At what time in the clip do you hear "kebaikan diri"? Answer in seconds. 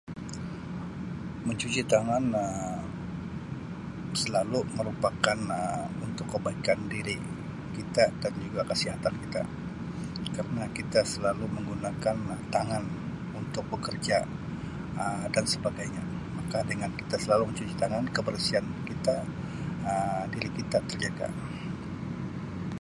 6.33-7.17